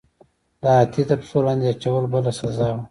د 0.61 0.63
هاتي 0.77 1.01
تر 1.09 1.17
پښو 1.21 1.39
لاندې 1.45 1.65
اچول 1.71 2.03
بله 2.13 2.31
سزا 2.39 2.67
وه. 2.71 2.79